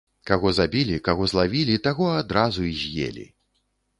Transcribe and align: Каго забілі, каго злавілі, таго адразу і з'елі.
Каго 0.29 0.51
забілі, 0.59 0.95
каго 1.07 1.27
злавілі, 1.33 1.75
таго 1.87 2.07
адразу 2.21 2.61
і 2.71 2.75
з'елі. 2.85 3.27